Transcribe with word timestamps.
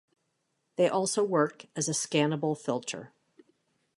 They 0.77 0.89
also 0.89 1.23
work 1.23 1.67
as 1.75 1.87
a 1.87 1.91
scannable 1.91 2.57
filter. 2.57 3.13